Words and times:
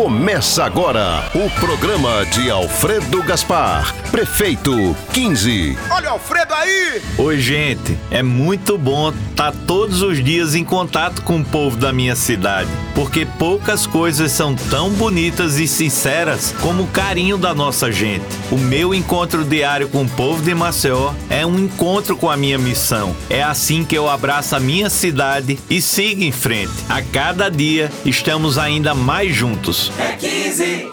Começa 0.00 0.64
agora 0.64 1.30
o 1.34 1.50
programa 1.60 2.24
de 2.24 2.50
Alfredo 2.50 3.22
Gaspar, 3.22 3.94
prefeito 4.10 4.96
15. 5.12 5.76
Olha 5.90 6.08
o 6.08 6.12
Alfredo 6.14 6.54
aí! 6.54 7.02
Oi, 7.18 7.38
gente. 7.38 7.98
É 8.10 8.22
muito 8.22 8.78
bom 8.78 9.10
estar 9.10 9.52
todos 9.66 10.00
os 10.00 10.24
dias 10.24 10.54
em 10.54 10.64
contato 10.64 11.20
com 11.20 11.40
o 11.40 11.44
povo 11.44 11.76
da 11.76 11.92
minha 11.92 12.16
cidade, 12.16 12.70
porque 12.94 13.26
poucas 13.26 13.86
coisas 13.86 14.32
são 14.32 14.54
tão 14.54 14.88
bonitas 14.88 15.58
e 15.58 15.68
sinceras 15.68 16.54
como 16.62 16.84
o 16.84 16.88
carinho 16.88 17.36
da 17.36 17.54
nossa 17.54 17.92
gente. 17.92 18.24
O 18.50 18.56
meu 18.56 18.94
encontro 18.94 19.44
diário 19.44 19.90
com 19.90 20.04
o 20.04 20.08
povo 20.08 20.42
de 20.42 20.54
Maceió 20.54 21.12
é 21.28 21.44
um 21.44 21.58
encontro 21.58 22.16
com 22.16 22.30
a 22.30 22.38
minha 22.38 22.58
missão. 22.58 23.14
É 23.28 23.42
assim 23.42 23.84
que 23.84 23.96
eu 23.96 24.08
abraço 24.08 24.56
a 24.56 24.60
minha 24.60 24.88
cidade 24.88 25.58
e 25.68 25.82
sigo 25.82 26.22
em 26.22 26.32
frente. 26.32 26.72
A 26.88 27.02
cada 27.02 27.50
dia 27.50 27.92
estamos 28.06 28.56
ainda 28.56 28.94
mais 28.94 29.34
juntos. 29.34 29.89
É 29.98 30.16
15. 30.16 30.92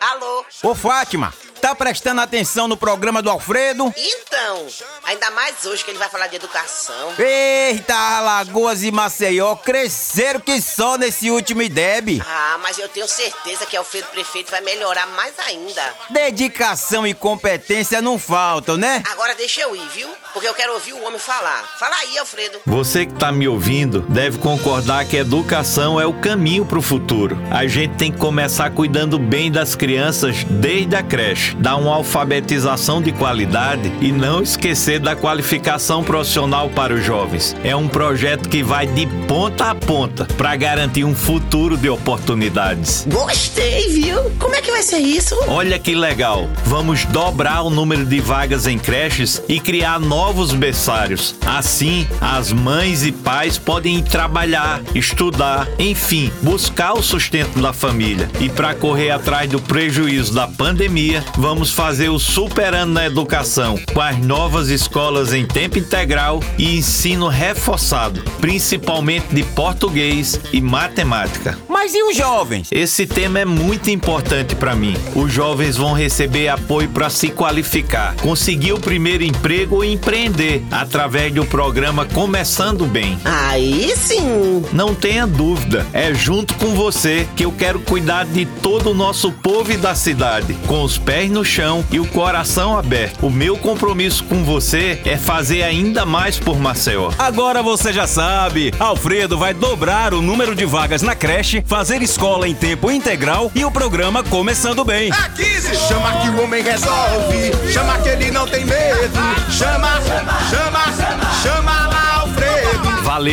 Alô? 0.00 0.44
Ô 0.62 0.74
Fátima, 0.74 1.32
tá 1.64 1.74
prestando 1.74 2.20
atenção 2.20 2.68
no 2.68 2.76
programa 2.76 3.22
do 3.22 3.30
Alfredo? 3.30 3.90
Então, 3.96 4.66
ainda 5.02 5.30
mais 5.30 5.64
hoje 5.64 5.82
que 5.82 5.90
ele 5.90 5.98
vai 5.98 6.10
falar 6.10 6.26
de 6.26 6.36
educação. 6.36 7.14
Eita, 7.18 7.94
Alagoas 7.94 8.82
e 8.82 8.92
Maceió 8.92 9.56
cresceram 9.56 10.40
que 10.40 10.60
só 10.60 10.98
nesse 10.98 11.30
último 11.30 11.62
IDEB. 11.62 12.22
Ah, 12.26 12.58
mas 12.60 12.78
eu 12.78 12.86
tenho 12.90 13.08
certeza 13.08 13.64
que 13.64 13.74
Alfredo 13.74 14.08
Prefeito 14.08 14.50
vai 14.50 14.60
melhorar 14.60 15.06
mais 15.06 15.32
ainda. 15.38 15.82
Dedicação 16.10 17.06
e 17.06 17.14
competência 17.14 18.02
não 18.02 18.18
faltam, 18.18 18.76
né? 18.76 19.02
Agora 19.10 19.34
deixa 19.34 19.62
eu 19.62 19.74
ir, 19.74 19.88
viu? 19.88 20.10
Porque 20.34 20.46
eu 20.46 20.54
quero 20.54 20.74
ouvir 20.74 20.92
o 20.92 21.02
homem 21.04 21.18
falar. 21.18 21.64
Fala 21.78 21.96
aí, 21.96 22.18
Alfredo. 22.18 22.60
Você 22.66 23.06
que 23.06 23.14
tá 23.14 23.32
me 23.32 23.48
ouvindo 23.48 24.00
deve 24.00 24.36
concordar 24.36 25.06
que 25.06 25.16
educação 25.16 25.98
é 25.98 26.04
o 26.04 26.12
caminho 26.20 26.66
pro 26.66 26.82
futuro. 26.82 27.38
A 27.50 27.66
gente 27.66 27.94
tem 27.96 28.12
que 28.12 28.18
começar 28.18 28.68
cuidando 28.70 29.18
bem 29.18 29.50
das 29.50 29.74
crianças 29.74 30.44
desde 30.44 30.94
a 30.94 31.02
creche, 31.02 31.53
dar 31.58 31.76
uma 31.76 31.94
alfabetização 31.94 33.00
de 33.00 33.12
qualidade 33.12 33.92
e 34.00 34.12
não 34.12 34.42
esquecer 34.42 34.98
da 34.98 35.14
qualificação 35.16 36.02
profissional 36.02 36.68
para 36.70 36.94
os 36.94 37.04
jovens. 37.04 37.54
É 37.64 37.74
um 37.74 37.88
projeto 37.88 38.48
que 38.48 38.62
vai 38.62 38.86
de 38.86 39.06
ponta 39.26 39.70
a 39.70 39.74
ponta 39.74 40.24
para 40.36 40.54
garantir 40.56 41.04
um 41.04 41.14
futuro 41.14 41.76
de 41.76 41.88
oportunidades. 41.88 43.06
Gostei, 43.08 43.88
viu? 43.88 44.30
Como 44.38 44.54
é 44.54 44.60
que 44.60 44.70
vai 44.70 44.82
ser 44.82 44.98
isso? 44.98 45.36
Olha 45.48 45.78
que 45.78 45.94
legal! 45.94 46.48
Vamos 46.64 47.04
dobrar 47.06 47.62
o 47.62 47.70
número 47.70 48.04
de 48.04 48.20
vagas 48.20 48.66
em 48.66 48.78
creches 48.78 49.42
e 49.48 49.60
criar 49.60 50.00
novos 50.00 50.52
berçários. 50.52 51.34
Assim, 51.46 52.06
as 52.20 52.52
mães 52.52 53.04
e 53.04 53.12
pais 53.12 53.58
podem 53.58 53.98
ir 53.98 54.02
trabalhar, 54.02 54.82
estudar, 54.94 55.68
enfim, 55.78 56.30
buscar 56.42 56.94
o 56.94 57.02
sustento 57.02 57.60
da 57.60 57.72
família. 57.72 58.30
E 58.40 58.48
para 58.48 58.74
correr 58.74 59.10
atrás 59.10 59.48
do 59.48 59.60
prejuízo 59.60 60.34
da 60.34 60.46
pandemia, 60.46 61.24
vamos 61.44 61.70
fazer 61.70 62.08
o 62.08 62.18
superando 62.18 62.94
na 62.94 63.04
educação, 63.04 63.78
com 63.92 64.00
as 64.00 64.16
novas 64.16 64.70
escolas 64.70 65.34
em 65.34 65.44
tempo 65.44 65.78
integral 65.78 66.40
e 66.56 66.78
ensino 66.78 67.28
reforçado, 67.28 68.22
principalmente 68.40 69.26
de 69.26 69.42
português 69.42 70.40
e 70.54 70.60
matemática. 70.62 71.58
Mas 71.68 71.94
e 71.94 72.02
os 72.02 72.16
jovens? 72.16 72.68
Esse 72.72 73.06
tema 73.06 73.40
é 73.40 73.44
muito 73.44 73.90
importante 73.90 74.56
para 74.56 74.74
mim. 74.74 74.96
Os 75.14 75.30
jovens 75.30 75.76
vão 75.76 75.92
receber 75.92 76.48
apoio 76.48 76.88
para 76.88 77.10
se 77.10 77.28
qualificar, 77.28 78.16
conseguir 78.22 78.72
o 78.72 78.80
primeiro 78.80 79.22
emprego 79.22 79.76
ou 79.76 79.84
empreender 79.84 80.64
através 80.70 81.30
do 81.30 81.44
programa 81.44 82.06
Começando 82.06 82.86
Bem. 82.86 83.18
Aí 83.22 83.94
sim! 83.98 84.23
Não 84.72 84.94
tenha 84.94 85.26
dúvida, 85.26 85.86
é 85.92 86.12
junto 86.12 86.54
com 86.54 86.74
você 86.74 87.26
que 87.36 87.44
eu 87.44 87.52
quero 87.52 87.80
cuidar 87.80 88.24
de 88.24 88.44
todo 88.44 88.90
o 88.90 88.94
nosso 88.94 89.30
povo 89.30 89.72
e 89.72 89.76
da 89.76 89.94
cidade, 89.94 90.54
com 90.66 90.82
os 90.82 90.98
pés 90.98 91.30
no 91.30 91.44
chão 91.44 91.84
e 91.90 92.00
o 92.00 92.06
coração 92.06 92.76
aberto. 92.76 93.26
O 93.26 93.30
meu 93.30 93.56
compromisso 93.56 94.24
com 94.24 94.42
você 94.44 95.00
é 95.04 95.16
fazer 95.16 95.62
ainda 95.62 96.04
mais 96.04 96.38
por 96.38 96.58
Maceió. 96.58 97.10
Agora 97.18 97.62
você 97.62 97.92
já 97.92 98.06
sabe, 98.06 98.72
Alfredo 98.78 99.38
vai 99.38 99.54
dobrar 99.54 100.14
o 100.14 100.22
número 100.22 100.54
de 100.54 100.64
vagas 100.64 101.02
na 101.02 101.14
creche, 101.14 101.62
fazer 101.66 102.02
escola 102.02 102.48
em 102.48 102.54
tempo 102.54 102.90
integral 102.90 103.50
e 103.54 103.64
o 103.64 103.70
programa 103.70 104.22
Começando 104.22 104.84
Bem. 104.84 105.10
É 105.10 105.28
15. 105.28 105.76
Chama 105.88 106.12
que 106.20 106.28
o 106.28 106.42
homem 106.42 106.62
resolve. 106.62 107.72
Chama 107.72 107.98
que 107.98 108.08
ele 108.08 108.30
não 108.30 108.46
tem 108.46 108.63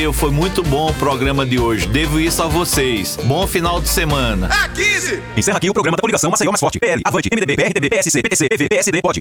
Valeu, 0.02 0.14
foi 0.14 0.32
muito 0.32 0.64
bom 0.64 0.90
o 0.90 0.94
programa 0.96 1.46
de 1.46 1.60
hoje. 1.60 1.86
Devo 1.86 2.20
isso 2.20 2.42
a 2.42 2.48
vocês. 2.48 3.20
Bom 3.24 3.46
final 3.46 3.80
de 3.80 3.88
semana. 3.88 4.50
É 4.66 4.68
15. 4.70 5.22
Encerra 5.38 5.58
aqui 5.58 5.70
o 5.70 5.74
programa 5.74 5.96
da 5.96 6.02
coligação 6.02 6.32
Maceió 6.32 6.52
Mais 6.52 6.60
Forte. 6.60 6.80
PL, 6.80 7.04
Avante, 7.06 7.30
MDB, 7.32 7.56
PRTB, 7.56 7.88
PSC, 7.88 8.24
PTC, 8.24 8.50
PV, 8.50 8.68
PSD, 8.68 9.00
pode. 9.00 9.20